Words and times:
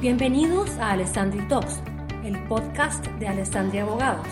Bienvenidos 0.00 0.68
a 0.78 0.90
Alessandri 0.90 1.46
Talks, 1.48 1.80
el 2.24 2.42
podcast 2.46 3.06
de 3.18 3.28
Alessandri 3.28 3.78
Abogados. 3.78 4.26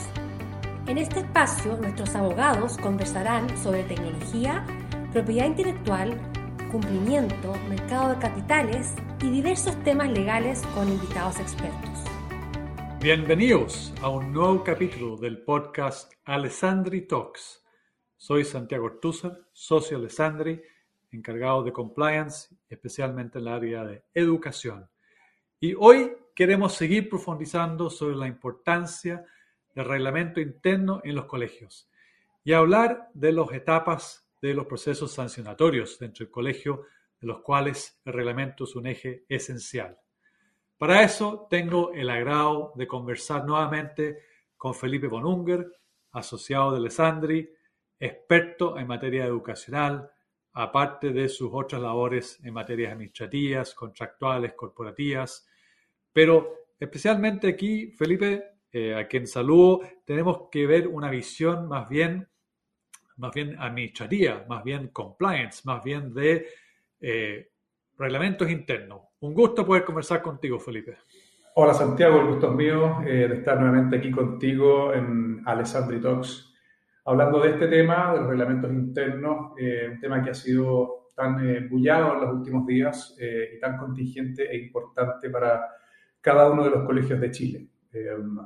En 0.87 0.99
este 0.99 1.21
espacio, 1.21 1.77
nuestros 1.79 2.15
abogados 2.15 2.77
conversarán 2.77 3.57
sobre 3.57 3.85
tecnología, 3.85 4.67
propiedad 5.13 5.47
intelectual, 5.47 6.21
cumplimiento, 6.71 7.55
mercado 7.69 8.11
de 8.11 8.19
capitales 8.19 8.95
y 9.23 9.31
diversos 9.31 9.83
temas 9.85 10.11
legales 10.11 10.61
con 10.75 10.89
invitados 10.89 11.41
expertos. 11.41 12.05
Bienvenidos 13.01 13.95
a 14.03 14.11
un 14.11 14.33
nuevo 14.33 14.63
capítulo 14.63 15.17
del 15.17 15.43
podcast 15.43 16.13
Alessandri 16.25 17.07
Talks. 17.07 17.65
Soy 18.17 18.45
Santiago 18.45 18.87
Ortúzar, 18.87 19.39
socio 19.53 19.97
Alessandri, 19.97 20.61
encargado 21.13 21.63
de 21.63 21.73
compliance, 21.73 22.55
especialmente 22.69 23.39
en 23.39 23.47
el 23.47 23.53
área 23.53 23.85
de 23.85 24.05
educación. 24.13 24.89
Y 25.65 25.77
hoy 25.79 26.13
queremos 26.35 26.75
seguir 26.75 27.09
profundizando 27.09 27.89
sobre 27.89 28.17
la 28.17 28.27
importancia 28.27 29.25
del 29.73 29.85
reglamento 29.85 30.41
interno 30.41 31.01
en 31.05 31.15
los 31.15 31.27
colegios 31.27 31.89
y 32.43 32.53
hablar 32.53 33.11
de 33.15 33.31
las 33.31 33.53
etapas 33.53 34.29
de 34.41 34.55
los 34.55 34.67
procesos 34.67 35.13
sancionatorios 35.13 36.01
dentro 36.01 36.25
del 36.25 36.33
colegio, 36.33 36.87
de 37.21 37.29
los 37.29 37.43
cuales 37.43 38.01
el 38.05 38.13
reglamento 38.13 38.65
es 38.65 38.75
un 38.75 38.89
eje 38.89 39.25
esencial. 39.29 39.97
Para 40.77 41.05
eso 41.05 41.47
tengo 41.49 41.93
el 41.93 42.11
agrado 42.11 42.73
de 42.75 42.89
conversar 42.89 43.45
nuevamente 43.45 44.19
con 44.57 44.75
Felipe 44.75 45.07
Bonunger, 45.07 45.65
asociado 46.11 46.73
de 46.73 46.79
Alessandri, 46.79 47.49
experto 48.01 48.77
en 48.77 48.89
materia 48.89 49.27
educacional, 49.27 50.11
aparte 50.55 51.13
de 51.13 51.29
sus 51.29 51.51
otras 51.53 51.81
labores 51.81 52.41
en 52.43 52.53
materias 52.53 52.95
administrativas, 52.95 53.75
contractuales, 53.75 54.55
corporativas. 54.55 55.47
Pero 56.13 56.67
especialmente 56.79 57.49
aquí, 57.49 57.93
Felipe, 57.93 58.45
eh, 58.73 58.95
a 58.95 59.07
quien 59.07 59.27
saludo, 59.27 59.81
tenemos 60.05 60.49
que 60.51 60.67
ver 60.67 60.89
una 60.89 61.11
visión 61.11 61.69
más 61.69 61.89
bien, 61.89 62.29
más 63.17 63.33
bien 63.33 63.57
administrativa, 63.59 64.45
más 64.49 64.65
bien 64.65 64.89
compliance, 64.89 65.63
más 65.65 65.83
bien 65.83 66.13
de 66.13 66.47
eh, 67.01 67.51
reglamentos 67.99 68.51
internos. 68.51 69.03
Un 69.21 69.35
gusto 69.35 69.65
poder 69.65 69.85
conversar 69.85 70.23
contigo, 70.23 70.59
Felipe. 70.59 70.99
Hola 71.55 71.75
Santiago, 71.75 72.21
el 72.21 72.29
gusto 72.29 72.51
es 72.51 72.57
mío 72.57 73.03
eh, 73.07 73.29
de 73.29 73.35
estar 73.37 73.61
nuevamente 73.61 73.97
aquí 73.97 74.11
contigo 74.11 74.95
en 74.95 75.43
Alessandri 75.45 76.01
Talks 76.01 76.53
hablando 77.05 77.41
de 77.41 77.51
este 77.51 77.69
tema, 77.69 78.13
de 78.13 78.21
los 78.21 78.29
reglamentos 78.29 78.71
internos, 78.71 79.53
eh, 79.59 79.89
un 79.93 80.01
tema 80.01 80.23
que 80.23 80.31
ha 80.31 80.35
sido 80.35 81.09
tan 81.15 81.45
eh, 81.47 81.67
bullado 81.69 82.15
en 82.15 82.21
los 82.21 82.35
últimos 82.35 82.67
días 82.67 83.17
eh, 83.19 83.55
y 83.57 83.61
tan 83.61 83.77
contingente 83.77 84.51
e 84.51 84.57
importante 84.59 85.29
para 85.31 85.63
cada 86.23 86.51
uno 86.51 86.65
de 86.65 86.71
los 86.71 86.87
colegios 86.87 87.21
de 87.21 87.31
Chile. 87.31 87.69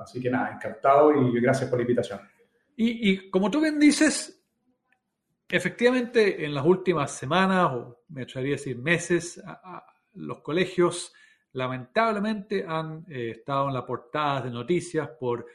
así 0.02 0.20
que 0.20 0.28
nada, 0.28 0.54
encantado 0.54 1.12
y 1.14 1.40
gracias 1.40 1.70
por 1.70 1.78
la 1.78 1.82
invitación. 1.82 2.20
Y, 2.78 3.30
como 3.30 3.48
tú 3.50 3.60
bien 3.60 3.78
dices, 3.78 4.44
efectivamente 5.48 6.44
en 6.44 6.52
las 6.52 6.66
últimas 6.66 7.12
semanas, 7.12 7.70
o 7.72 8.02
me 8.08 8.22
atrevería 8.22 8.56
a 8.56 8.58
decir 8.58 8.76
meses, 8.76 9.40
los 10.14 10.40
colegios 10.40 11.14
lamentablemente 11.52 12.64
han 12.66 13.04
estado 13.08 13.68
en 13.68 13.74
la 13.74 13.86
portada 13.86 14.42
de 14.42 14.50
noticias 14.50 15.08
por 15.20 15.46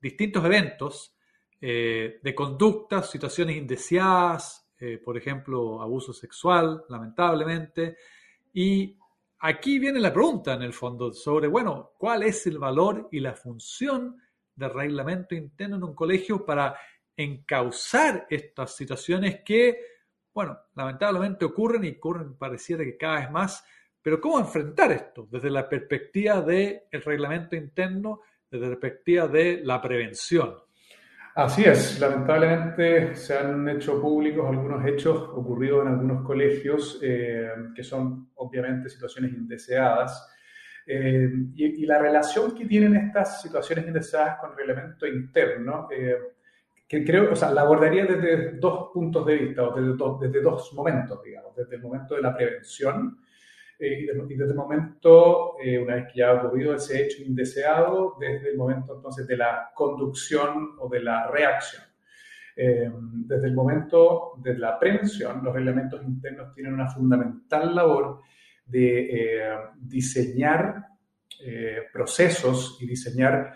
distintos 0.00 0.44
eventos 0.44 1.16
eh, 1.62 2.20
de 2.22 2.34
conductas, 2.34 3.10
situaciones 3.10 3.56
indeseadas, 3.56 4.72
eh, 4.78 4.96
por 4.96 5.18
ejemplo, 5.18 5.82
abuso 5.82 6.12
sexual, 6.12 6.84
lamentablemente. 6.88 7.98
Y 8.54 8.96
aquí 9.40 9.78
viene 9.78 10.00
la 10.00 10.12
pregunta, 10.12 10.54
en 10.54 10.62
el 10.62 10.72
fondo, 10.72 11.12
sobre, 11.12 11.48
bueno, 11.48 11.92
¿cuál 11.98 12.22
es 12.22 12.46
el 12.46 12.58
valor 12.58 13.08
y 13.10 13.20
la 13.20 13.34
función 13.34 14.20
del 14.54 14.70
reglamento 14.70 15.34
interno 15.34 15.76
en 15.76 15.84
un 15.84 15.94
colegio 15.94 16.44
para 16.44 16.76
encauzar 17.16 18.26
estas 18.30 18.76
situaciones 18.76 19.40
que, 19.44 19.78
bueno, 20.32 20.58
lamentablemente 20.74 21.44
ocurren 21.44 21.84
y 21.84 21.90
ocurren 21.90 22.36
pareciera 22.36 22.84
que 22.84 22.96
cada 22.96 23.20
vez 23.20 23.30
más, 23.30 23.64
pero 24.02 24.20
¿cómo 24.20 24.38
enfrentar 24.38 24.92
esto 24.92 25.26
desde 25.30 25.50
la 25.50 25.68
perspectiva 25.68 26.40
del 26.40 26.82
reglamento 26.90 27.56
interno, 27.56 28.20
desde 28.50 28.68
la 28.68 28.76
perspectiva 28.76 29.28
de 29.28 29.60
la 29.64 29.80
prevención? 29.80 30.54
Así 31.40 31.64
es, 31.64 31.98
lamentablemente 31.98 33.14
se 33.16 33.38
han 33.38 33.66
hecho 33.66 33.98
públicos 33.98 34.46
algunos 34.46 34.84
hechos 34.84 35.22
ocurridos 35.34 35.86
en 35.86 35.92
algunos 35.92 36.22
colegios 36.22 37.00
eh, 37.02 37.48
que 37.74 37.82
son 37.82 38.28
obviamente 38.34 38.90
situaciones 38.90 39.32
indeseadas. 39.32 40.28
Eh, 40.86 41.30
y, 41.54 41.86
la 41.86 41.98
relación 41.98 42.54
que 42.54 42.66
tienen 42.66 42.94
estas 42.94 43.40
situaciones 43.40 43.86
indeseadas 43.86 44.38
con 44.38 44.50
el 44.50 44.56
reglamento 44.58 45.06
interno, 45.06 45.88
eh, 45.90 46.18
que 46.86 47.02
creo, 47.02 47.32
o 47.32 47.36
sea, 47.36 47.50
la 47.52 47.62
abordaría 47.62 48.04
desde 48.04 48.58
dos 48.58 48.90
puntos 48.92 49.24
de 49.24 49.36
vista, 49.36 49.62
o 49.62 49.74
desde, 49.74 50.28
desde 50.28 50.42
dos 50.42 50.74
momentos, 50.74 51.22
digamos, 51.22 51.56
desde 51.56 51.76
el 51.76 51.80
momento 51.80 52.16
de 52.16 52.20
la 52.20 52.36
prevención 52.36 53.18
eh, 53.80 54.02
y, 54.02 54.34
desde 54.36 54.52
el 54.52 54.56
momento, 54.56 55.56
eh, 55.58 55.78
una 55.78 55.94
vez 55.94 56.08
que 56.12 56.18
ya 56.18 56.28
ha 56.28 56.44
ocurrido 56.44 56.74
ese 56.74 57.02
hecho 57.02 57.22
indeseado, 57.22 58.14
desde 58.20 58.50
el 58.50 58.58
momento 58.58 58.94
entonces 58.94 59.26
de 59.26 59.38
la 59.38 59.70
conducción 59.74 60.76
o 60.78 60.88
de 60.90 61.00
la 61.00 61.28
reacción. 61.28 61.82
Eh, 62.54 62.90
desde 62.92 63.46
el 63.46 63.54
momento 63.54 64.34
de 64.36 64.58
la 64.58 64.78
prevención, 64.78 65.42
los 65.42 65.54
reglamentos 65.54 66.02
internos 66.04 66.52
tienen 66.52 66.74
una 66.74 66.90
fundamental 66.90 67.74
labor 67.74 68.20
de 68.66 69.50
diseñar 69.80 70.86
procesos 71.92 72.78
y 72.80 72.86
diseñar 72.86 73.54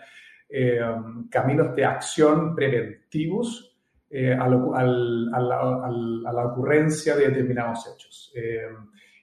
caminos 1.29 1.75
de 1.75 1.85
acción 1.85 2.55
preventivos 2.55 3.77
a, 4.11 4.49
la, 4.49 6.45
ocurrencia 6.45 7.15
de 7.15 7.29
determinados 7.29 7.87
hechos. 7.87 8.33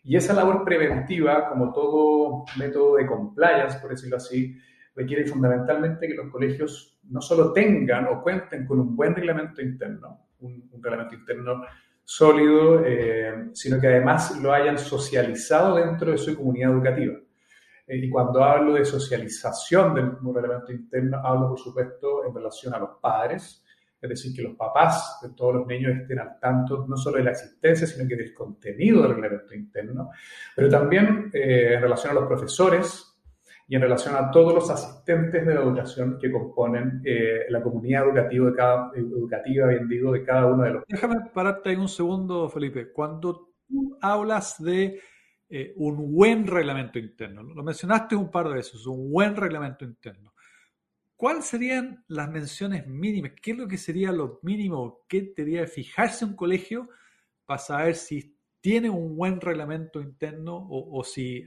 Y 0.05 0.17
esa 0.17 0.35
labor 0.35 0.65
preventiva, 0.65 1.49
como 1.49 1.73
todo 1.73 2.45
método 2.57 2.97
de 2.97 3.07
compliance, 3.07 3.79
por 3.79 3.91
decirlo 3.91 4.17
así, 4.17 4.57
requiere 4.95 5.27
fundamentalmente 5.27 6.09
que 6.09 6.15
los 6.15 6.31
colegios 6.31 6.99
no 7.05 7.21
solo 7.21 7.53
tengan 7.53 8.07
o 8.07 8.23
cuenten 8.23 8.67
con 8.67 8.81
un 8.81 8.97
buen 8.97 9.15
reglamento 9.15 9.63
interno, 9.63 10.27
un, 10.41 10.69
reglamento 10.81 11.15
interno 11.15 11.63
sólido, 12.05 12.85
eh, 12.85 13.51
sino 13.53 13.81
que 13.81 13.87
además 13.87 14.41
lo 14.41 14.53
hayan 14.53 14.77
socializado 14.77 15.77
dentro 15.77 16.11
de 16.11 16.19
su 16.19 16.37
comunidad 16.37 16.73
educativa. 16.73 17.15
Eh, 17.87 17.97
y 17.97 18.11
cuando 18.11 18.43
hablo 18.43 18.75
de 18.75 18.85
socialización 18.85 19.95
del 19.95 20.11
reglamento 20.35 20.73
interno, 20.73 21.19
hablo, 21.25 21.51
por 21.51 21.59
supuesto, 21.59 22.27
en 22.27 22.35
relación 22.35 22.75
a 22.75 22.79
los 22.79 22.91
padres, 23.01 23.65
es 24.03 24.09
decir, 24.09 24.35
que 24.35 24.43
los 24.43 24.57
papás 24.57 25.21
de 25.23 25.31
todos 25.31 25.55
los 25.55 25.67
niños 25.67 25.97
estén 25.97 26.19
al 26.19 26.39
tanto 26.41 26.85
no 26.89 26.97
solo 26.97 27.19
de 27.19 27.25
la 27.25 27.31
existencia, 27.31 27.87
sino 27.87 28.09
que 28.09 28.17
del 28.17 28.35
contenido 28.35 29.03
del 29.03 29.15
reglamento 29.15 29.55
interno, 29.55 30.11
pero 30.57 30.69
también 30.69 31.31
eh, 31.33 31.75
en 31.75 31.81
relación 31.81 32.11
a 32.11 32.21
los 32.21 32.27
profesores 32.27 33.09
y 33.69 33.77
en 33.77 33.83
relación 33.83 34.17
a 34.17 34.31
todos 34.31 34.53
los 34.53 34.69
asistentes 34.71 35.47
de 35.47 35.55
la 35.55 35.63
educación 35.63 36.19
que 36.21 36.33
componen 36.33 37.01
eh, 37.05 37.47
la 37.49 37.63
comunidad 37.63 38.09
educativa, 38.09 38.91
educativa, 38.95 39.69
bien 39.69 39.89
digo, 39.89 40.13
de 40.13 40.25
cada 40.25 40.47
uno 40.47 40.65
de 40.65 40.71
los... 40.73 40.85
Déjame 40.89 41.31
pararte 41.33 41.71
ahí 41.71 41.77
un 41.77 41.89
segundo, 41.89 42.49
Felipe. 42.49 42.93
Cuando 42.93 43.55
tú 43.69 43.97
hablas 44.03 44.63
de 44.63 45.01
eh, 45.49 45.73
un 45.77 46.13
buen 46.13 46.47
reglamento 46.47 46.99
interno, 46.99 47.45
lo 47.45 47.63
mencionaste 47.63 48.17
un 48.17 48.31
par 48.31 48.49
de 48.49 48.55
veces, 48.57 48.85
un 48.85 49.11
buen 49.11 49.37
reglamento 49.37 49.85
interno. 49.85 50.32
¿Cuáles 51.23 51.45
serían 51.45 52.03
las 52.09 52.29
menciones 52.29 52.85
mínimas? 52.89 53.31
¿Qué 53.41 53.53
es 53.53 53.57
lo 53.57 53.69
que 53.69 53.79
sería 53.79 54.11
lo 54.11 54.41
mínimo 54.43 55.05
que 55.09 55.33
debería 55.37 55.65
fijarse 55.69 56.25
un 56.25 56.35
colegio 56.35 56.89
para 57.47 57.59
saber 57.59 57.95
si 57.95 58.37
tiene 58.61 58.91
un 58.91 59.17
buen 59.17 59.41
reglamento 59.41 60.01
interno 60.01 60.67
o, 60.69 61.05
si 61.05 61.47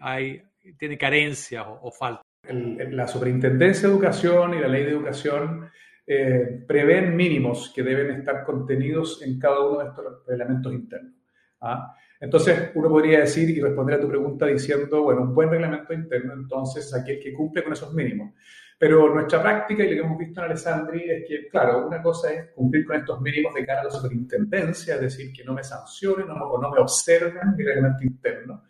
tiene 0.79 0.97
carencias 0.97 1.65
o, 1.67 1.91
falta? 1.91 2.21
la 2.47 3.05
Superintendencia 3.05 3.89
de 3.89 3.93
Educación 3.93 4.53
y 4.53 4.61
la 4.61 4.69
Ley 4.69 4.85
de 4.85 4.91
Educación 4.91 5.69
eh, 6.07 6.63
prevén 6.65 7.13
mínimos 7.13 7.73
que 7.75 7.83
deben 7.83 8.11
estar 8.11 8.45
contenidos 8.45 9.23
en 9.23 9.37
cada 9.37 9.59
uno 9.59 9.79
de 9.79 9.89
estos 9.89 10.25
reglamentos 10.25 10.71
internos. 10.71 11.15
¿ah? 11.59 11.93
Entonces, 12.21 12.71
uno 12.75 12.87
podría 12.87 13.19
decir 13.19 13.49
y 13.49 13.59
responder 13.59 13.97
a 13.97 13.99
tu 13.99 14.07
pregunta 14.07 14.45
diciendo, 14.45 15.03
bueno, 15.03 15.23
un 15.23 15.35
buen 15.35 15.49
reglamento 15.49 15.91
interno, 15.91 16.31
entonces 16.31 16.93
aquel 16.93 17.19
que 17.19 17.33
cumple 17.33 17.61
con 17.61 17.73
esos 17.73 17.93
mínimos. 17.93 18.31
Pero 18.77 19.13
nuestra 19.13 19.41
práctica 19.41 19.83
y 19.83 19.89
lo 19.89 20.01
que 20.01 20.07
hemos 20.07 20.17
visto 20.17 20.41
en 20.41 20.45
Alessandri 20.45 21.09
es 21.09 21.23
que, 21.27 21.47
claro, 21.47 21.87
una 21.87 22.01
cosa 22.01 22.33
es 22.33 22.51
cumplir 22.51 22.85
con 22.85 22.97
estos 22.97 23.21
mínimos 23.21 23.53
de 23.53 23.65
cara 23.65 23.81
a 23.81 23.83
la 23.85 23.89
superintendencia, 23.89 24.95
es 24.95 25.01
decir, 25.01 25.31
que 25.31 25.45
no 25.45 25.53
me 25.53 25.63
sancionen 25.63 26.29
o 26.29 26.57
no 26.59 26.69
me 26.69 26.79
observen 26.79 27.55
mi 27.55 27.63
reglamento 27.63 28.03
interno, 28.03 28.63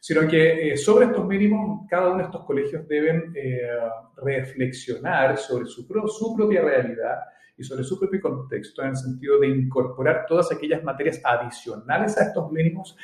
sino 0.00 0.28
que 0.28 0.72
eh, 0.72 0.76
sobre 0.76 1.06
estos 1.06 1.26
mínimos 1.26 1.86
cada 1.88 2.08
uno 2.08 2.18
de 2.18 2.24
estos 2.24 2.44
colegios 2.44 2.86
deben 2.86 3.32
eh, 3.34 3.68
reflexionar 4.22 5.38
sobre 5.38 5.64
su, 5.64 5.86
su 5.86 6.36
propia 6.36 6.60
realidad 6.60 7.18
y 7.58 7.64
sobre 7.64 7.82
su 7.82 7.98
propio 7.98 8.20
contexto 8.20 8.82
en 8.82 8.90
el 8.90 8.96
sentido 8.96 9.40
de 9.40 9.48
incorporar 9.48 10.24
todas 10.26 10.52
aquellas 10.52 10.82
materias 10.84 11.20
adicionales 11.24 12.16
a 12.16 12.24
estos 12.24 12.50
mínimos 12.52 12.96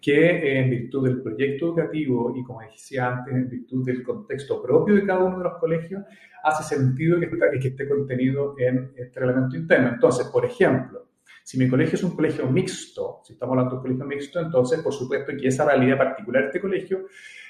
que 0.00 0.12
eh, 0.12 0.58
en 0.60 0.70
virtud 0.70 1.08
del 1.08 1.22
proyecto 1.22 1.66
educativo 1.66 2.34
y 2.36 2.44
como 2.44 2.60
decía 2.60 3.08
antes, 3.08 3.34
en 3.34 3.48
virtud 3.48 3.84
del 3.84 4.02
contexto 4.02 4.62
propio 4.62 4.94
de 4.94 5.06
cada 5.06 5.20
uno 5.24 5.38
de 5.38 5.44
los 5.44 5.58
colegios, 5.58 6.02
hace 6.44 6.76
sentido 6.76 7.18
que, 7.18 7.30
que 7.60 7.68
esté 7.68 7.88
contenido 7.88 8.54
en 8.58 8.92
este 8.96 9.20
reglamento 9.20 9.56
interno. 9.56 9.88
Entonces, 9.88 10.26
por 10.26 10.44
ejemplo, 10.44 11.08
si 11.42 11.58
mi 11.58 11.68
colegio 11.68 11.96
es 11.96 12.04
un 12.04 12.14
colegio 12.14 12.46
mixto, 12.46 13.20
si 13.24 13.32
estamos 13.32 13.54
hablando 13.54 13.70
de 13.70 13.76
un 13.76 13.82
colegio 13.82 14.04
mixto, 14.04 14.40
entonces 14.40 14.80
por 14.80 14.92
supuesto 14.92 15.32
que 15.38 15.48
esa 15.48 15.64
realidad 15.64 15.98
particular 15.98 16.42
de 16.42 16.48
este 16.48 16.60
colegio 16.60 17.06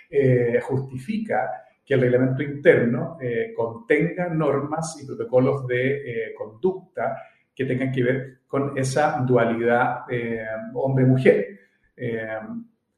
eh, 0.09 0.61
justifica 0.63 1.51
que 1.85 1.95
el 1.95 2.01
reglamento 2.01 2.43
interno 2.43 3.19
eh, 3.21 3.53
contenga 3.57 4.29
normas 4.29 4.99
y 5.03 5.07
protocolos 5.07 5.67
de 5.67 6.29
eh, 6.29 6.35
conducta 6.35 7.17
que 7.55 7.65
tengan 7.65 7.93
que 7.93 8.03
ver 8.03 8.39
con 8.47 8.77
esa 8.79 9.19
dualidad 9.27 10.05
hombre-mujer. 10.75 11.61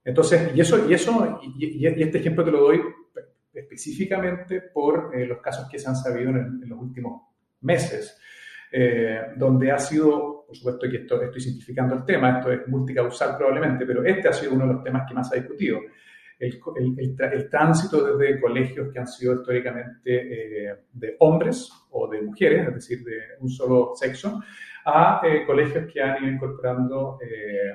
entonces, 0.04 0.54
y 0.54 0.60
eso, 0.60 0.88
y 0.88 0.94
eso, 0.94 1.40
y, 1.58 1.86
este 1.86 2.18
ejemplo 2.18 2.44
te 2.44 2.50
lo 2.52 2.60
doy 2.60 2.80
específicamente 3.52 4.60
por 4.60 5.16
los 5.16 5.38
casos 5.40 5.68
que 5.68 5.78
se 5.78 5.88
han 5.88 5.96
sabido 5.96 6.30
en, 6.30 6.60
en 6.62 6.68
los 6.68 6.78
últimos 6.78 7.22
meses. 7.60 8.16
donde 9.36 9.72
ha 9.72 9.78
sido 9.78 10.34
por 10.46 10.56
supuesto 10.56 10.88
que 10.88 10.96
esto, 10.98 11.20
estoy 11.20 11.40
simplificando 11.40 11.94
el 11.96 12.04
tema, 12.04 12.38
esto 12.38 12.52
es 12.52 12.68
multicausal 12.68 13.36
probablemente, 13.36 13.84
pero 13.84 14.04
este 14.04 14.28
ha 14.28 14.32
sido 14.32 14.52
uno 14.52 14.68
de 14.68 14.74
los 14.74 14.84
temas 14.84 15.04
que 15.08 15.14
más 15.14 15.32
ha 15.32 15.36
discutido. 15.36 15.80
El, 16.38 16.60
el, 16.98 17.48
tránsito 17.48 18.16
desde 18.16 18.40
colegios 18.40 18.92
que 18.92 18.98
han 18.98 19.06
sido 19.06 19.34
históricamente 19.36 19.92
eh, 20.06 20.76
de 20.92 21.16
hombres 21.20 21.70
o 21.90 22.08
de 22.08 22.22
mujeres, 22.22 22.68
es 22.68 22.74
decir, 22.74 23.04
de 23.04 23.18
un 23.40 23.48
solo 23.48 23.92
sexo, 23.94 24.40
a 24.84 25.20
eh, 25.24 25.44
colegios 25.46 25.90
que 25.92 26.02
han 26.02 26.22
ido 26.22 26.32
incorporando, 26.32 27.18
eh, 27.22 27.72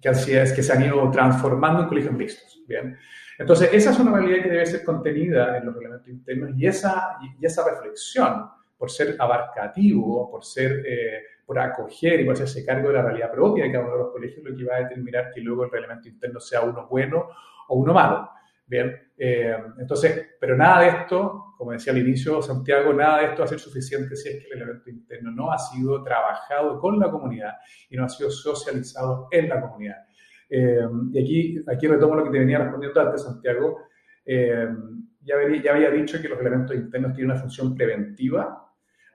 que, 0.00 0.08
así 0.08 0.34
es, 0.34 0.52
que 0.52 0.62
se 0.62 0.72
han 0.72 0.84
ido 0.84 1.10
transformando 1.10 1.82
en 1.82 1.88
colegios 1.88 2.14
mixtos. 2.14 2.62
Bien. 2.66 2.96
Entonces, 3.38 3.70
esa 3.72 3.90
es 3.90 3.98
una 3.98 4.18
realidad 4.18 4.42
que 4.42 4.50
debe 4.50 4.66
ser 4.66 4.84
contenida 4.84 5.56
en 5.56 5.66
los 5.66 5.74
reglamentos 5.74 6.08
internos 6.08 6.50
y 6.56 6.66
esa, 6.66 7.16
y 7.40 7.46
esa 7.46 7.64
reflexión 7.68 8.50
por 8.80 8.90
ser 8.90 9.14
abarcativo, 9.18 10.30
por 10.30 10.42
ser, 10.42 10.82
eh, 10.86 11.22
por 11.50 11.58
acoger 11.58 12.20
y 12.20 12.24
por 12.24 12.34
hacerse 12.34 12.64
cargo 12.64 12.90
de 12.90 12.94
la 12.94 13.02
realidad 13.02 13.32
propia 13.32 13.64
de 13.64 13.72
cada 13.72 13.82
uno 13.82 13.94
de 13.94 13.98
los 14.04 14.12
colegios, 14.12 14.44
lo 14.44 14.56
que 14.56 14.64
va 14.64 14.76
a 14.76 14.82
determinar 14.84 15.32
que 15.34 15.40
luego 15.40 15.64
el 15.64 15.70
reglamento 15.72 16.06
interno 16.08 16.38
sea 16.38 16.60
uno 16.60 16.86
bueno 16.86 17.28
o 17.66 17.74
uno 17.74 17.92
malo. 17.92 18.30
Bien, 18.68 18.96
eh, 19.18 19.56
entonces, 19.80 20.28
pero 20.38 20.56
nada 20.56 20.82
de 20.82 20.88
esto, 20.90 21.54
como 21.58 21.72
decía 21.72 21.92
al 21.92 21.98
inicio 21.98 22.40
Santiago, 22.40 22.92
nada 22.92 23.18
de 23.18 23.24
esto 23.24 23.38
va 23.40 23.46
a 23.46 23.48
ser 23.48 23.58
suficiente 23.58 24.14
si 24.14 24.28
es 24.28 24.34
que 24.36 24.44
el 24.44 24.60
reglamento 24.60 24.90
interno 24.90 25.32
no 25.32 25.50
ha 25.50 25.58
sido 25.58 26.04
trabajado 26.04 26.78
con 26.78 27.00
la 27.00 27.10
comunidad 27.10 27.54
y 27.88 27.96
no 27.96 28.04
ha 28.04 28.08
sido 28.08 28.30
socializado 28.30 29.26
en 29.32 29.48
la 29.48 29.60
comunidad. 29.60 30.04
Eh, 30.48 30.86
y 31.12 31.20
aquí, 31.20 31.64
aquí 31.66 31.88
retomo 31.88 32.14
lo 32.14 32.22
que 32.22 32.30
te 32.30 32.38
venía 32.38 32.58
respondiendo 32.58 33.00
antes, 33.00 33.24
Santiago. 33.24 33.76
ya, 34.24 35.34
había, 35.34 35.60
ya 35.60 35.72
había 35.72 35.90
dicho 35.90 36.22
que 36.22 36.28
los 36.28 36.38
elementos 36.38 36.76
internos 36.76 37.12
tienen 37.12 37.32
una 37.32 37.40
función 37.40 37.74
preventiva 37.74 38.69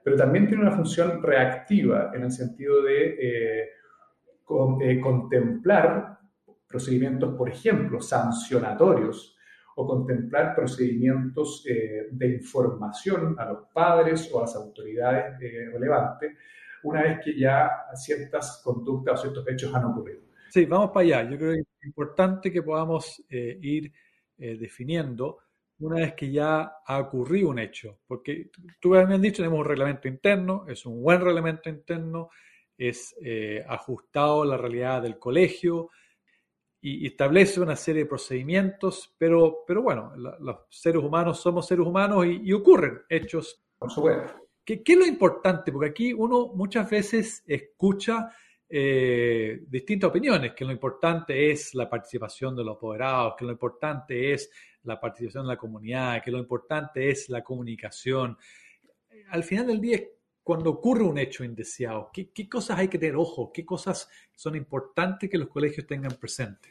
pero 0.06 0.18
también 0.18 0.46
tiene 0.46 0.62
una 0.62 0.76
función 0.76 1.20
reactiva 1.20 2.12
en 2.14 2.22
el 2.22 2.30
sentido 2.30 2.80
de 2.80 3.16
eh, 3.20 3.70
eh, 4.82 5.00
contemplar 5.00 6.20
procedimientos, 6.68 7.34
por 7.34 7.50
ejemplo, 7.50 8.00
sancionatorios 8.00 9.36
o 9.74 9.84
contemplar 9.84 10.54
procedimientos 10.54 11.66
eh, 11.68 12.06
de 12.08 12.34
información 12.36 13.34
a 13.36 13.46
los 13.46 13.66
padres 13.74 14.30
o 14.32 14.38
a 14.38 14.42
las 14.42 14.54
autoridades 14.54 15.40
relevantes 15.72 16.36
una 16.84 17.02
vez 17.02 17.18
que 17.24 17.36
ya 17.36 17.68
ciertas 17.96 18.60
conductas 18.62 19.18
o 19.18 19.22
ciertos 19.22 19.48
hechos 19.48 19.74
han 19.74 19.86
ocurrido. 19.86 20.20
Sí, 20.50 20.66
vamos 20.66 20.92
para 20.92 21.04
allá. 21.04 21.30
Yo 21.30 21.36
creo 21.36 21.54
que 21.54 21.62
es 21.62 21.84
importante 21.84 22.52
que 22.52 22.62
podamos 22.62 23.24
ir 23.28 23.92
definiendo 24.38 25.38
una 25.78 25.96
vez 25.96 26.14
que 26.14 26.30
ya 26.30 26.78
ha 26.84 26.98
ocurrido 26.98 27.50
un 27.50 27.58
hecho. 27.58 27.98
Porque 28.06 28.50
tú 28.80 28.90
me 28.90 29.00
has 29.00 29.20
dicho, 29.20 29.38
tenemos 29.38 29.60
un 29.60 29.64
reglamento 29.64 30.08
interno, 30.08 30.64
es 30.68 30.86
un 30.86 31.02
buen 31.02 31.20
reglamento 31.20 31.68
interno, 31.68 32.30
es 32.76 33.14
eh, 33.22 33.64
ajustado 33.66 34.42
a 34.42 34.46
la 34.46 34.56
realidad 34.56 35.02
del 35.02 35.18
colegio 35.18 35.90
y, 36.80 37.06
establece 37.06 37.60
una 37.60 37.76
serie 37.76 38.04
de 38.04 38.08
procedimientos, 38.08 39.14
pero, 39.18 39.64
pero 39.66 39.82
bueno, 39.82 40.12
los 40.16 40.58
seres 40.70 41.02
humanos 41.02 41.40
somos 41.40 41.66
seres 41.66 41.86
humanos 41.86 42.26
y, 42.26 42.52
ocurren 42.52 43.00
hechos. 43.08 43.62
Por 43.78 43.90
supuesto. 43.90 44.48
¿Qué, 44.64 44.82
¿Qué, 44.82 44.92
es 44.94 44.98
lo 44.98 45.06
importante? 45.06 45.72
Porque 45.72 45.90
aquí 45.90 46.12
uno 46.12 46.48
muchas 46.48 46.88
veces 46.90 47.44
escucha 47.46 48.30
eh, 48.68 49.60
distintas 49.68 50.10
opiniones, 50.10 50.52
que 50.52 50.64
lo 50.64 50.72
importante 50.72 51.50
es 51.50 51.74
la 51.74 51.88
participación 51.88 52.56
de 52.56 52.64
los 52.64 52.76
apoderados, 52.76 53.34
que 53.38 53.44
lo 53.44 53.52
importante 53.52 54.32
es 54.32 54.50
la 54.82 54.98
participación 54.98 55.44
de 55.44 55.52
la 55.52 55.56
comunidad, 55.56 56.22
que 56.22 56.30
lo 56.30 56.38
importante 56.38 57.08
es 57.08 57.28
la 57.28 57.42
comunicación. 57.42 58.36
Al 59.30 59.44
final 59.44 59.66
del 59.66 59.80
día, 59.80 60.00
cuando 60.42 60.70
ocurre 60.70 61.02
un 61.02 61.18
hecho 61.18 61.44
indeseado, 61.44 62.10
¿qué, 62.12 62.48
cosas 62.48 62.78
hay 62.78 62.88
que 62.88 62.98
tener 62.98 63.16
ojo? 63.16 63.52
¿Qué 63.52 63.64
cosas 63.64 64.08
son 64.34 64.54
importantes 64.54 65.28
que 65.28 65.38
los 65.38 65.48
colegios 65.48 65.86
tengan 65.86 66.12
presente? 66.12 66.68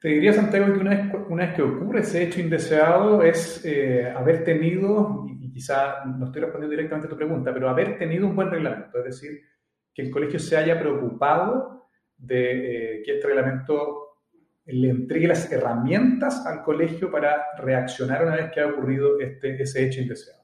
Te 0.00 0.08
diría, 0.08 0.32
Santiago, 0.32 0.72
que 0.72 0.80
una 0.80 0.90
vez, 0.90 1.14
una 1.28 1.46
vez 1.46 1.54
que 1.54 1.62
ocurre 1.62 2.00
ese 2.00 2.22
hecho 2.22 2.40
indeseado 2.40 3.22
es 3.22 3.62
eh, 3.66 4.10
haber 4.10 4.42
tenido, 4.42 5.26
y, 5.28 5.52
quizá 5.52 6.04
no 6.06 6.26
estoy 6.26 6.40
respondiendo 6.40 6.70
directamente 6.70 7.06
a 7.06 7.10
tu 7.10 7.16
pregunta, 7.16 7.52
pero 7.52 7.68
haber 7.68 7.98
tenido 7.98 8.26
un 8.26 8.34
buen 8.34 8.50
reglamento, 8.50 8.98
es 9.00 9.04
decir, 9.04 9.42
que 10.00 10.06
el 10.06 10.12
colegio 10.12 10.38
se 10.38 10.56
haya 10.56 10.78
preocupado 10.78 11.88
de 12.16 12.96
eh, 12.96 13.02
que 13.04 13.16
este 13.16 13.28
reglamento 13.28 14.18
le 14.66 14.88
entregue 14.88 15.28
las 15.28 15.50
herramientas 15.52 16.46
al 16.46 16.62
colegio 16.62 17.10
para 17.10 17.44
reaccionar 17.58 18.24
una 18.24 18.36
vez 18.36 18.50
que 18.50 18.60
ha 18.60 18.66
ocurrido 18.66 19.18
este, 19.20 19.60
ese 19.62 19.84
hecho 19.84 20.00
indeseado. 20.00 20.42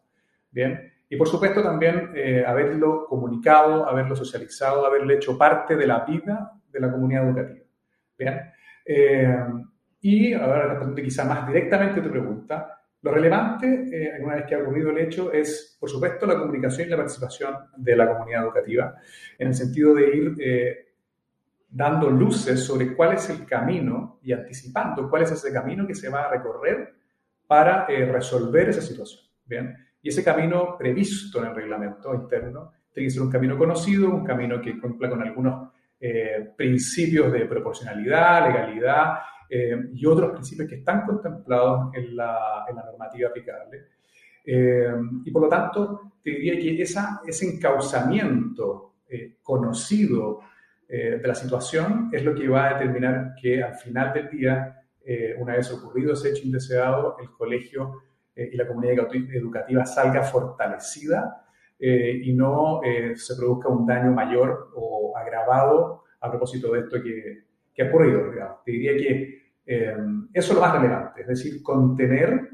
Bien, 0.51 0.93
y 1.09 1.17
por 1.17 1.29
supuesto 1.29 1.63
también 1.63 2.13
eh, 2.15 2.45
haberlo 2.47 3.07
comunicado, 3.07 3.89
haberlo 3.89 4.17
socializado, 4.17 4.87
haberlo 4.87 5.13
hecho 5.15 5.39
parte 5.39 5.77
de 5.77 5.87
la 5.87 6.05
vida 6.05 6.53
de 6.71 6.81
la 6.81 6.91
comunidad 6.91 7.29
educativa. 7.29 7.67
Bien, 8.19 8.41
eh, 8.85 9.37
y 10.01 10.33
ahora 10.35 10.69
respondiendo 10.69 11.03
quizá 11.03 11.25
más 11.25 11.47
directamente 11.47 12.01
tu 12.01 12.11
pregunta, 12.11 12.81
lo 13.03 13.13
relevante, 13.13 13.87
eh, 13.93 14.21
una 14.21 14.37
vez 14.37 14.47
que 14.47 14.55
ha 14.55 14.59
ocurrido 14.59 14.91
el 14.91 14.99
hecho, 14.99 15.33
es, 15.33 15.77
por 15.79 15.89
supuesto, 15.89 16.27
la 16.27 16.39
comunicación 16.39 16.89
y 16.89 16.91
la 16.91 16.97
participación 16.97 17.55
de 17.77 17.97
la 17.97 18.09
comunidad 18.09 18.45
educativa, 18.45 18.95
en 19.39 19.49
el 19.49 19.55
sentido 19.55 19.95
de 19.95 20.17
ir 20.17 20.35
eh, 20.41 20.87
dando 21.69 22.11
luces 22.11 22.61
sobre 22.61 22.95
cuál 22.95 23.15
es 23.15 23.29
el 23.31 23.45
camino 23.45 24.19
y 24.23 24.33
anticipando 24.33 25.09
cuál 25.09 25.23
es 25.23 25.33
ese 25.33 25.53
camino 25.53 25.87
que 25.87 25.95
se 25.95 26.09
va 26.09 26.25
a 26.25 26.31
recorrer 26.31 26.95
para 27.47 27.87
eh, 27.89 28.07
resolver 28.07 28.71
esa 28.71 28.81
situación. 28.81 29.21
¿bien? 29.45 29.77
Y 30.03 30.09
ese 30.09 30.25
camino 30.25 30.77
previsto 30.79 31.41
en 31.41 31.51
el 31.51 31.55
reglamento 31.55 32.15
interno 32.15 32.73
tiene 32.93 33.09
que 33.09 33.13
ser 33.13 33.23
un 33.23 33.31
camino 33.31 33.59
conocido, 33.59 34.09
un 34.09 34.25
camino 34.25 34.61
que 34.61 34.81
cumpla 34.81 35.09
con 35.09 35.23
algunos 35.23 35.73
principios 36.57 37.33
de 37.33 37.47
proporcionalidad, 37.47 38.49
legalidad 38.49 39.19
eh, 39.49 39.91
y 39.95 40.07
otros 40.07 40.33
principios 40.33 40.69
que 40.69 40.77
están 40.77 41.07
contemplados 41.07 41.95
en 41.95 42.17
la, 42.17 42.65
en 42.69 42.77
la 42.77 42.85
normativa 42.85 43.29
aplicable. 43.29 43.85
Eh, 44.45 44.93
y 45.25 45.31
por 45.31 45.43
lo 45.43 45.49
tanto, 45.49 46.13
te 46.23 46.31
diría 46.31 46.59
que 46.59 46.83
esa, 46.83 47.21
ese 47.27 47.55
encauzamiento 47.55 48.95
eh, 49.09 49.37
conocido 49.43 50.41
de 50.89 51.21
la 51.27 51.35
situación 51.35 52.11
es 52.13 52.23
lo 52.23 52.33
que 52.33 52.47
va 52.47 52.69
a 52.69 52.75
determinar 52.75 53.35
que 53.43 53.61
al 53.61 53.75
final 53.75 54.13
del 54.13 54.31
día, 54.31 54.85
una 55.37 55.57
vez 55.57 55.69
ocurrido 55.73 56.13
ese 56.13 56.31
hecho 56.31 56.45
indeseado, 56.45 57.17
el 57.21 57.29
colegio 57.33 58.03
y 58.37 58.57
la 58.57 58.69
comunidad 58.69 59.09
educativa 59.13 59.85
salga 59.85 60.23
fortalecida 60.23 61.45
y 61.81 62.33
no 62.35 62.83
se 63.17 63.35
produzca 63.35 63.69
un 63.69 63.85
daño 63.85 64.13
mayor 64.13 64.71
o 64.77 65.13
agravado 65.17 66.05
a 66.21 66.31
propósito 66.31 66.73
de 66.73 66.79
esto 66.79 67.03
que, 67.03 67.46
que 67.77 67.83
ha 67.83 67.89
ocurrido. 67.89 68.33
Te 68.65 68.73
diría 68.73 68.97
que 68.97 69.53
eh, 69.67 69.97
eso 70.33 70.53
es 70.53 70.55
lo 70.55 70.61
más 70.61 70.75
relevante, 70.75 71.21
es 71.21 71.29
decir, 71.29 71.63
contener 71.63 72.51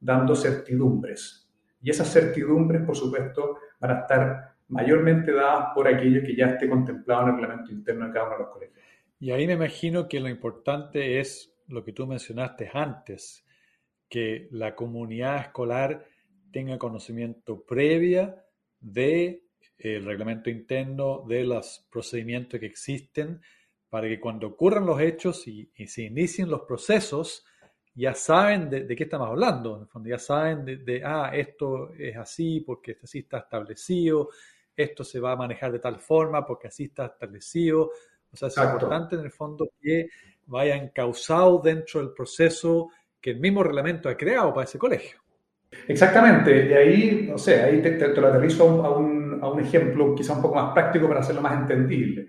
dando 0.00 0.34
certidumbres. 0.34 1.48
Y 1.82 1.90
esas 1.90 2.10
certidumbres, 2.10 2.82
por 2.82 2.96
supuesto, 2.96 3.58
van 3.78 3.90
a 3.90 4.00
estar 4.00 4.54
mayormente 4.68 5.32
dadas 5.32 5.68
por 5.74 5.86
aquello 5.86 6.22
que 6.22 6.34
ya 6.34 6.46
esté 6.46 6.68
contemplado 6.68 7.24
en 7.24 7.28
el 7.28 7.40
reglamento 7.40 7.72
interno 7.72 8.06
de 8.06 8.12
cada 8.12 8.26
uno 8.26 8.36
de 8.36 8.42
los 8.42 8.52
colegios. 8.52 8.78
Y 9.20 9.30
ahí 9.30 9.46
me 9.46 9.52
imagino 9.52 10.08
que 10.08 10.18
lo 10.18 10.28
importante 10.28 11.20
es 11.20 11.54
lo 11.68 11.84
que 11.84 11.92
tú 11.92 12.06
mencionaste 12.06 12.70
antes, 12.72 13.44
que 14.08 14.48
la 14.50 14.74
comunidad 14.74 15.40
escolar 15.40 16.06
tenga 16.52 16.78
conocimiento 16.78 17.64
previa 17.64 18.44
de 18.80 19.44
el 19.78 20.04
reglamento 20.04 20.48
interno, 20.48 21.24
de 21.28 21.44
los 21.44 21.86
procedimientos 21.90 22.60
que 22.60 22.66
existen 22.66 23.40
para 23.92 24.08
que 24.08 24.18
cuando 24.18 24.46
ocurran 24.46 24.86
los 24.86 24.98
hechos 25.02 25.46
y, 25.46 25.70
se 25.86 26.04
inicien 26.04 26.48
los 26.48 26.62
procesos, 26.62 27.44
ya 27.94 28.14
saben 28.14 28.70
de, 28.70 28.86
qué 28.96 29.04
estamos 29.04 29.28
hablando, 29.28 29.86
ya 30.02 30.18
saben 30.18 30.64
de, 30.64 31.02
ah, 31.04 31.30
esto 31.34 31.92
es 31.92 32.16
así 32.16 32.60
porque 32.60 32.96
así 33.02 33.18
está 33.18 33.40
establecido, 33.40 34.30
esto 34.74 35.04
se 35.04 35.20
va 35.20 35.32
a 35.32 35.36
manejar 35.36 35.72
de 35.72 35.78
tal 35.78 36.00
forma 36.00 36.46
porque 36.46 36.68
así 36.68 36.84
está 36.84 37.04
establecido. 37.04 37.90
O 38.32 38.34
sea, 38.34 38.48
es 38.48 38.56
importante 38.56 39.16
en 39.16 39.24
el 39.26 39.30
fondo 39.30 39.68
que 39.78 40.08
vayan 40.46 40.88
causados 40.88 41.62
dentro 41.62 42.00
del 42.00 42.14
proceso 42.14 42.88
que 43.20 43.32
el 43.32 43.40
mismo 43.40 43.62
reglamento 43.62 44.08
ha 44.08 44.16
creado 44.16 44.54
para 44.54 44.64
ese 44.64 44.78
colegio. 44.78 45.20
Exactamente, 45.86 46.66
y 46.66 46.72
ahí, 46.72 47.26
no 47.30 47.36
sé, 47.36 47.60
ahí 47.60 47.82
te, 47.82 48.08
lo 48.08 48.28
aterrizo 48.28 48.64
a 48.86 48.96
un, 48.96 49.38
a 49.42 49.50
un, 49.50 49.60
ejemplo 49.60 50.14
quizá 50.14 50.32
un 50.32 50.40
poco 50.40 50.54
más 50.54 50.72
práctico 50.72 51.06
para 51.08 51.20
hacerlo 51.20 51.42
más 51.42 51.60
entendible. 51.60 52.26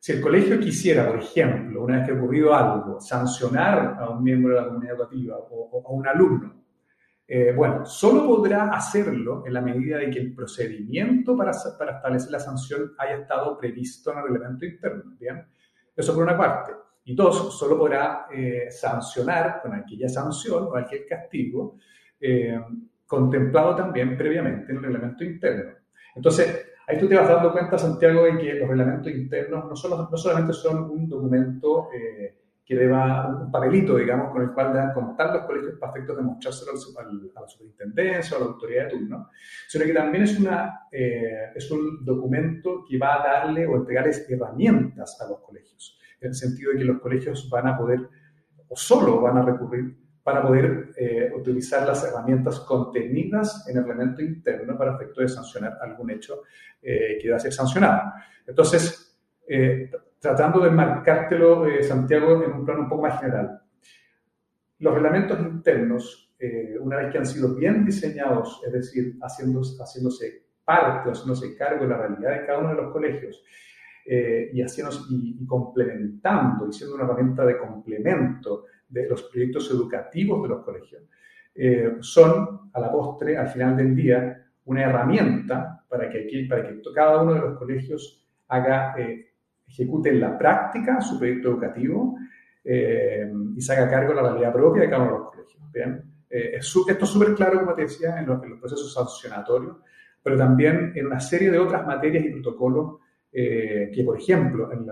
Si 0.00 0.12
el 0.12 0.20
colegio 0.20 0.60
quisiera, 0.60 1.06
por 1.06 1.18
ejemplo, 1.18 1.82
una 1.82 1.98
vez 1.98 2.06
que 2.06 2.12
ha 2.12 2.18
ocurrido 2.18 2.54
algo, 2.54 3.00
sancionar 3.00 3.96
a 3.98 4.10
un 4.10 4.22
miembro 4.22 4.54
de 4.54 4.60
la 4.60 4.68
comunidad 4.68 4.94
educativa 4.94 5.36
o, 5.38 5.84
a 5.86 5.90
un 5.90 6.06
alumno, 6.06 6.64
eh, 7.26 7.52
bueno, 7.54 7.84
solo 7.84 8.24
podrá 8.24 8.70
hacerlo 8.70 9.44
en 9.44 9.52
la 9.52 9.60
medida 9.60 9.98
de 9.98 10.08
que 10.08 10.20
el 10.20 10.34
procedimiento 10.34 11.36
para, 11.36 11.52
para 11.78 11.96
establecer 11.96 12.30
la 12.30 12.40
sanción 12.40 12.94
haya 12.96 13.16
estado 13.16 13.58
previsto 13.58 14.12
en 14.12 14.18
el 14.18 14.24
reglamento 14.24 14.64
interno. 14.64 15.16
¿bien? 15.18 15.46
Eso 15.94 16.14
por 16.14 16.22
una 16.22 16.38
parte. 16.38 16.72
Y 17.04 17.14
dos, 17.14 17.58
solo 17.58 17.76
podrá 17.76 18.26
eh, 18.32 18.70
sancionar 18.70 19.60
con 19.60 19.74
aquella 19.74 20.08
sanción 20.08 20.64
o 20.64 20.76
aquel 20.76 21.06
castigo 21.06 21.78
eh, 22.20 22.60
contemplado 23.06 23.74
también 23.74 24.16
previamente 24.16 24.70
en 24.70 24.78
el 24.78 24.84
reglamento 24.84 25.24
interno. 25.24 25.72
Entonces, 26.14 26.67
ahí 26.88 26.98
tú 26.98 27.06
te 27.06 27.16
vas 27.16 27.28
dando 27.28 27.52
cuenta, 27.52 27.78
Santiago, 27.78 28.24
de 28.24 28.38
que 28.38 28.54
los 28.54 28.68
reglamentos 28.68 29.12
internos 29.12 29.66
no, 29.66 29.76
solo, 29.76 30.08
no 30.10 30.16
solamente 30.16 30.54
son 30.54 30.90
un 30.90 31.08
documento 31.08 31.88
eh, 31.92 32.38
que 32.64 32.74
deba, 32.74 33.28
un 33.28 33.50
papelito, 33.50 33.96
digamos, 33.96 34.32
con 34.32 34.42
el 34.42 34.52
cual 34.52 34.72
deban 34.72 34.94
contar 34.94 35.34
los 35.34 35.44
colegios 35.44 35.78
para 35.78 35.92
efectos 35.92 36.16
de 36.16 36.22
mostrárselo 36.22 36.72
a 36.72 37.40
la 37.40 37.48
superintendencia 37.48 38.36
o 38.36 38.40
a 38.40 38.44
la 38.44 38.50
autoridad 38.50 38.84
de 38.84 38.90
turno, 38.90 39.30
sino 39.68 39.84
que 39.84 39.92
también 39.92 40.24
es, 40.24 40.38
una, 40.38 40.80
eh, 40.90 41.52
es 41.54 41.70
un 41.70 42.04
documento 42.04 42.84
que 42.88 42.98
va 42.98 43.20
a 43.20 43.22
darle 43.22 43.66
o 43.66 43.76
entregarles 43.76 44.28
herramientas 44.28 45.20
a 45.20 45.28
los 45.28 45.40
colegios, 45.40 45.98
en 46.20 46.28
el 46.28 46.34
sentido 46.34 46.72
de 46.72 46.78
que 46.78 46.84
los 46.84 47.00
colegios 47.00 47.48
van 47.50 47.68
a 47.68 47.76
poder 47.76 48.00
o 48.68 48.76
solo 48.76 49.20
van 49.20 49.38
a 49.38 49.42
recurrir 49.42 49.96
para 50.28 50.42
poder 50.42 50.90
eh, 50.94 51.32
utilizar 51.34 51.86
las 51.86 52.04
herramientas 52.04 52.60
contenidas 52.60 53.66
en 53.66 53.78
el 53.78 53.84
reglamento 53.86 54.20
interno 54.20 54.76
para 54.76 54.94
efecto 54.94 55.22
de 55.22 55.28
sancionar 55.28 55.78
algún 55.80 56.10
hecho 56.10 56.42
eh, 56.82 57.16
que 57.18 57.28
deba 57.28 57.38
ser 57.38 57.50
sancionado. 57.50 58.12
Entonces, 58.46 59.18
eh, 59.48 59.90
tratando 60.20 60.60
de 60.60 60.70
marcártelo, 60.70 61.64
Santiago, 61.80 62.44
en 62.44 62.52
un 62.52 62.66
plano 62.66 62.82
un 62.82 62.90
poco 62.90 63.00
más 63.04 63.18
general, 63.18 63.58
los 64.80 64.92
reglamentos 64.92 65.40
internos, 65.40 66.36
una 66.78 66.98
vez 66.98 67.10
que 67.10 67.18
han 67.18 67.26
sido 67.26 67.54
bien 67.54 67.86
diseñados, 67.86 68.60
es 68.66 68.72
decir, 68.74 69.16
haciéndose, 69.22 69.82
haciéndose 69.82 70.42
parte, 70.62 71.08
haciéndose 71.08 71.56
cargo 71.56 71.84
de 71.84 71.88
la 71.88 71.96
realidad 71.96 72.32
de 72.32 72.46
cada 72.46 72.58
uno 72.58 72.68
de 72.68 72.82
los 72.82 72.92
colegios, 72.92 73.42
y, 74.04 74.60
haciéndose, 74.60 75.00
y, 75.08 75.38
y 75.40 75.46
complementando 75.46 76.68
y 76.68 76.72
siendo 76.74 76.96
una 76.96 77.04
herramienta 77.04 77.46
de 77.46 77.56
complemento 77.56 78.66
de 78.88 79.08
los 79.08 79.24
proyectos 79.24 79.70
educativos 79.70 80.42
de 80.42 80.48
los 80.48 80.64
colegios, 80.64 81.02
eh, 81.60 81.96
son, 82.00 82.70
a 82.72 82.78
la 82.78 82.92
postre, 82.92 83.36
al 83.36 83.48
final 83.48 83.76
del 83.76 83.92
día, 83.92 84.46
una 84.66 84.82
herramienta 84.82 85.84
para 85.88 86.08
que, 86.08 86.46
para 86.48 86.68
que 86.68 86.80
cada 86.94 87.20
uno 87.20 87.34
de 87.34 87.40
los 87.40 87.58
colegios 87.58 88.24
haga, 88.46 88.94
eh, 88.96 89.32
ejecute 89.66 90.10
en 90.10 90.20
la 90.20 90.38
práctica 90.38 91.00
su 91.00 91.18
proyecto 91.18 91.48
educativo 91.48 92.16
eh, 92.62 93.28
y 93.56 93.60
se 93.60 93.72
haga 93.72 93.90
cargo 93.90 94.14
de 94.14 94.22
la 94.22 94.28
realidad 94.30 94.52
propia 94.52 94.82
de 94.82 94.90
cada 94.90 95.02
uno 95.02 95.12
de 95.12 95.18
los 95.18 95.30
colegios. 95.30 95.72
¿bien? 95.72 96.04
esto 96.30 96.84
es 96.86 97.08
súper 97.08 97.34
claro, 97.34 97.60
como 97.60 97.74
te 97.74 97.82
decía, 97.82 98.20
en 98.20 98.26
los, 98.26 98.38
procesos 98.60 98.94
sancionatorios, 98.94 99.78
pero 100.22 100.36
también 100.36 100.92
en 100.94 101.06
una 101.06 101.18
serie 101.18 101.50
de 101.50 101.58
otras 101.58 101.84
materias 101.84 102.24
y 102.24 102.30
protocolos 102.30 103.00
que, 103.32 104.02
por 104.04 104.18
ejemplo, 104.18 104.70
en, 104.72 104.86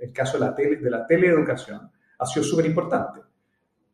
el 0.00 0.12
caso 0.12 0.38
de 0.38 0.46
la, 0.46 0.54
tele, 0.54 0.76
de 0.76 0.90
la 0.90 1.06
teleeducación, 1.06 1.90
ha 2.18 2.26
sido 2.26 2.44
súper 2.44 2.66
importante. 2.66 3.20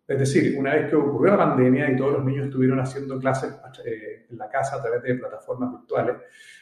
Es 0.07 0.19
decir, 0.19 0.59
una 0.59 0.75
vez 0.75 0.91
que 0.91 0.97
ocurrió 0.97 1.33
la 1.33 1.39
pandemia 1.39 1.91
y 1.91 1.97
todos 1.97 2.13
los 2.13 2.25
niños 2.25 2.47
estuvieron 2.47 2.81
haciendo 2.81 3.19
clases 3.19 3.55
eh, 3.85 4.27
en 4.29 4.37
la 4.37 4.49
casa 4.49 4.77
a 4.77 4.83
través 4.83 5.03
de 5.03 5.15
plataformas 5.15 5.71
virtuales, 5.71 6.17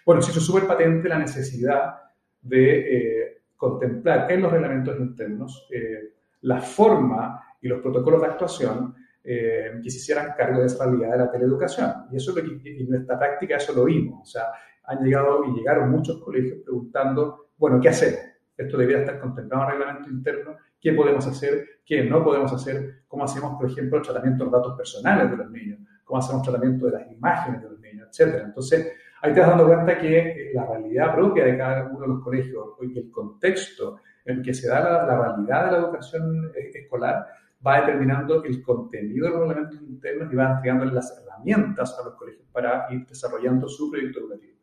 bueno, 0.04 0.20
se 0.22 0.30
hizo 0.30 0.40
súper 0.40 0.66
patente 0.66 1.08
la 1.08 1.18
necesidad 1.18 1.94
de 2.42 3.22
eh, 3.22 3.42
contemplar 3.56 4.30
en 4.30 4.42
los 4.42 4.52
reglamentos 4.52 4.96
internos 4.98 5.68
eh, 5.72 6.14
la 6.42 6.60
forma 6.60 7.42
y 7.60 7.68
los 7.68 7.80
protocolos 7.80 8.20
de 8.22 8.26
actuación 8.28 8.94
que 9.22 9.90
se 9.90 9.98
hicieran 9.98 10.32
cargo 10.34 10.60
de 10.60 10.66
esa 10.66 10.86
realidad 10.86 11.12
de 11.12 11.18
la 11.18 11.30
teleeducación. 11.30 12.06
Y 12.10 12.16
eso 12.16 12.30
es 12.30 12.42
lo 12.42 12.62
que, 12.62 12.80
en 12.80 12.88
nuestra 12.88 13.18
práctica 13.18 13.56
eso 13.56 13.74
lo 13.74 13.84
vimos. 13.84 14.22
O 14.22 14.24
sea, 14.24 14.44
han 14.84 15.04
llegado 15.04 15.44
y 15.44 15.58
llegaron 15.58 15.90
muchos 15.90 16.22
colegios 16.22 16.60
preguntando, 16.64 17.50
bueno, 17.58 17.78
¿qué 17.80 17.90
hacemos? 17.90 18.20
Esto 18.56 18.78
debería 18.78 19.00
estar 19.02 19.20
contemplado 19.20 19.64
en 19.64 19.70
el 19.70 19.78
reglamento 19.78 20.10
interno 20.10 20.56
qué 20.80 20.92
podemos 20.92 21.26
hacer, 21.26 21.80
qué 21.84 22.04
no 22.04 22.24
podemos 22.24 22.52
hacer, 22.52 23.02
cómo 23.06 23.24
hacemos, 23.24 23.58
por 23.58 23.70
ejemplo, 23.70 23.98
el 23.98 24.04
tratamiento 24.04 24.44
de 24.44 24.50
los 24.50 24.60
datos 24.60 24.76
personales 24.76 25.30
de 25.30 25.36
los 25.36 25.50
niños, 25.50 25.78
cómo 26.04 26.18
hacemos 26.18 26.42
tratamiento 26.42 26.86
de 26.86 26.92
las 26.92 27.10
imágenes 27.10 27.62
de 27.62 27.68
los 27.68 27.80
niños, 27.80 28.08
etc. 28.08 28.42
Entonces, 28.44 28.92
ahí 29.22 29.32
te 29.34 29.40
vas 29.40 29.50
dando 29.50 29.66
cuenta 29.66 29.98
que 29.98 30.18
eh, 30.18 30.50
la 30.54 30.66
realidad 30.66 31.14
propia 31.14 31.44
de 31.44 31.56
cada 31.56 31.86
uno 31.88 32.00
de 32.00 32.08
los 32.08 32.22
colegios 32.22 32.66
y 32.82 32.98
el 32.98 33.10
contexto 33.10 33.98
en 34.24 34.42
que 34.42 34.54
se 34.54 34.68
da 34.68 34.80
la, 34.80 35.20
realidad 35.20 35.66
de 35.66 35.72
la 35.72 35.78
educación 35.78 36.52
eh, 36.54 36.70
escolar 36.74 37.26
va 37.64 37.80
determinando 37.80 38.42
el 38.44 38.62
contenido 38.62 39.26
de 39.26 39.34
los 39.34 39.44
elementos 39.44 39.82
internos 39.82 40.32
y 40.32 40.36
va 40.36 40.54
entregando 40.54 40.84
las 40.86 41.22
herramientas 41.22 41.98
a 41.98 42.04
los 42.04 42.14
colegios 42.14 42.46
para 42.50 42.86
ir 42.90 43.06
desarrollando 43.06 43.68
su 43.68 43.90
proyecto 43.90 44.20
educativo. 44.20 44.59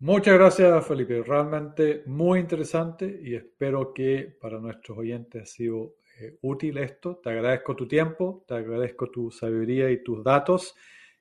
Muchas 0.00 0.34
gracias, 0.34 0.86
Felipe. 0.86 1.24
Realmente 1.24 2.04
muy 2.06 2.38
interesante 2.38 3.20
y 3.20 3.34
espero 3.34 3.92
que 3.92 4.36
para 4.40 4.60
nuestros 4.60 4.96
oyentes 4.96 5.42
ha 5.42 5.46
sido 5.46 5.96
eh, 6.20 6.38
útil 6.42 6.78
esto. 6.78 7.16
Te 7.16 7.30
agradezco 7.30 7.74
tu 7.74 7.88
tiempo, 7.88 8.44
te 8.46 8.54
agradezco 8.54 9.10
tu 9.10 9.32
sabiduría 9.32 9.90
y 9.90 10.04
tus 10.04 10.22
datos 10.22 10.76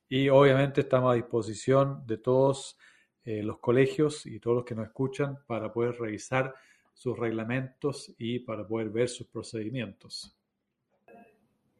y 0.07 0.29
obviamente 0.29 0.81
estamos 0.81 1.11
a 1.11 1.15
disposición 1.15 2.05
de 2.05 2.19
todos 2.19 2.77
eh, 3.25 3.41
los 3.41 3.57
colegios 3.57 4.27
y 4.27 4.39
todos 4.39 4.57
los 4.57 4.65
que 4.65 4.75
nos 4.75 4.85
escuchan 4.85 5.39
para 5.47 5.73
poder 5.73 5.99
revisar 5.99 6.53
sus 6.93 7.17
reglamentos 7.17 8.13
y 8.19 8.39
para 8.39 8.67
poder 8.67 8.89
ver 8.89 9.09
sus 9.09 9.25
procedimientos. 9.25 10.37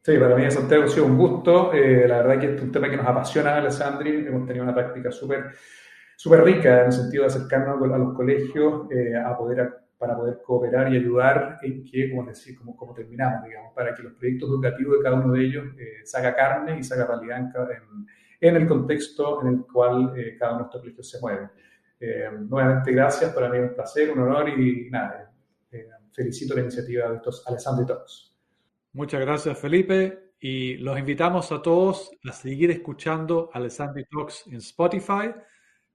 Sí, 0.02 0.18
para 0.18 0.34
mí, 0.34 0.50
Santiago, 0.50 0.82
ha 0.82 0.88
sido 0.88 1.06
un 1.06 1.16
gusto. 1.16 1.72
Eh, 1.72 2.08
la 2.08 2.22
verdad 2.22 2.40
que 2.40 2.54
es 2.56 2.60
un 2.60 2.72
tema 2.72 2.90
que 2.90 2.96
nos 2.96 3.06
apasiona, 3.06 3.56
Alessandri. 3.56 4.26
Hemos 4.26 4.46
tenido 4.46 4.64
una 4.64 4.74
práctica 4.74 5.12
súper 5.12 5.52
súper 6.18 6.42
rica 6.42 6.80
en 6.80 6.86
el 6.86 6.92
sentido 6.92 7.22
de 7.22 7.28
acercarnos 7.28 7.80
a 7.80 7.96
los 7.96 8.12
colegios 8.12 8.90
eh, 8.90 9.14
a 9.16 9.38
poder, 9.38 9.72
para 9.96 10.16
poder 10.16 10.40
cooperar 10.44 10.92
y 10.92 10.96
ayudar 10.96 11.60
en 11.62 11.84
que, 11.84 12.10
como, 12.10 12.26
decir, 12.26 12.58
como, 12.58 12.76
como 12.76 12.92
terminamos, 12.92 13.44
digamos, 13.44 13.72
para 13.72 13.94
que 13.94 14.02
los 14.02 14.14
proyectos 14.14 14.48
educativos 14.48 14.98
de 14.98 15.04
cada 15.04 15.14
uno 15.14 15.32
de 15.32 15.44
ellos 15.44 15.64
eh, 15.78 16.34
carne 16.36 16.76
y 16.76 16.82
saca 16.82 17.06
realidad 17.06 17.38
en, 17.38 18.06
en, 18.40 18.56
el 18.56 18.66
contexto 18.66 19.42
en 19.42 19.48
el 19.48 19.66
cual 19.72 20.12
eh, 20.16 20.36
cada 20.36 20.54
uno 20.54 20.62
de 20.62 20.66
estos 20.66 20.80
colegios 20.80 21.08
se 21.08 21.20
mueve. 21.20 21.50
nuevamente, 22.48 22.90
gracias, 22.90 23.32
para 23.32 23.48
mí 23.48 23.58
es 23.58 23.70
un 23.70 23.74
placer, 23.76 24.10
un 24.10 24.18
honor 24.18 24.48
y 24.48 24.90
nada, 24.90 25.32
felicito 26.12 26.56
la 26.56 26.62
iniciativa 26.62 27.10
de 27.10 27.16
estos 27.16 27.46
Alessandro 27.46 27.84
y 27.84 27.86
todos. 27.86 28.36
Muchas 28.92 29.20
gracias, 29.20 29.56
Felipe. 29.56 30.32
Y 30.40 30.78
los 30.78 30.98
invitamos 30.98 31.52
a 31.52 31.62
todos 31.62 32.10
a 32.28 32.32
seguir 32.32 32.72
escuchando 32.72 33.50
Alessandri 33.52 34.04
Talks 34.04 34.48
en 34.48 34.56
Spotify 34.56 35.32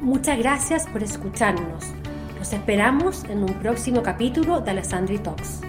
Muchas 0.01 0.37
gracias 0.37 0.87
por 0.87 1.03
escucharnos. 1.03 1.85
Los 2.37 2.53
esperamos 2.53 3.23
en 3.25 3.43
un 3.43 3.53
próximo 3.59 4.03
capítulo 4.03 4.61
de 4.61 4.71
Alessandri 4.71 5.17
Talks. 5.17 5.61